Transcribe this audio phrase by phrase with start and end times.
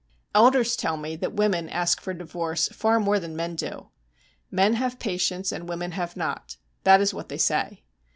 [0.33, 3.89] Elders tell me that women ask for divorce far more than men do.
[4.49, 7.83] 'Men have patience, and women have not,' that is what they say.